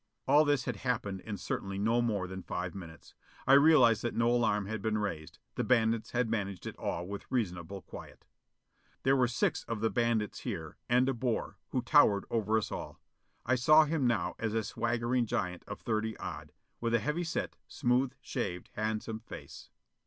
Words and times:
All 0.27 0.45
this 0.45 0.65
had 0.65 0.77
happened 0.77 1.21
in 1.21 1.37
certainly 1.37 1.77
no 1.77 2.01
more 2.01 2.25
than 2.25 2.41
five 2.41 2.73
minutes. 2.73 3.13
I 3.45 3.53
realized 3.53 4.01
that 4.01 4.15
no 4.15 4.31
alarm 4.31 4.65
had 4.65 4.81
been 4.81 4.97
raised: 4.97 5.37
the 5.53 5.63
bandits 5.63 6.09
had 6.09 6.27
managed 6.27 6.65
it 6.65 6.75
all 6.77 7.05
with 7.05 7.29
reasonable 7.29 7.83
quiet. 7.83 8.25
There 9.03 9.15
were 9.15 9.27
six 9.27 9.63
of 9.65 9.79
the 9.79 9.91
bandits 9.91 10.39
here, 10.39 10.75
and 10.89 11.05
De 11.05 11.13
Boer, 11.13 11.59
who 11.69 11.83
towered 11.83 12.25
over 12.31 12.57
us 12.57 12.71
all. 12.71 12.99
I 13.45 13.53
saw 13.53 13.85
him 13.85 14.07
now 14.07 14.33
as 14.39 14.55
a 14.55 14.63
swaggering 14.63 15.27
giant 15.27 15.63
of 15.67 15.81
thirty 15.81 16.17
odd, 16.17 16.51
with 16.79 16.95
a 16.95 16.99
heavy 16.99 17.23
set 17.23 17.55
smooth 17.67 18.13
shaved, 18.21 18.71
handsome 18.73 19.19
face. 19.19 19.69